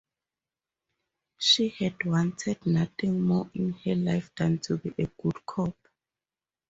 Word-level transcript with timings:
She 1.37 1.69
had 1.69 2.03
wanted 2.03 2.65
nothing 2.65 3.21
more 3.21 3.51
in 3.53 3.73
her 3.73 3.93
life 3.93 4.31
than 4.35 4.57
to 4.61 4.77
be 4.79 4.95
a 4.97 5.05
good 5.05 5.45
cop. 5.45 5.77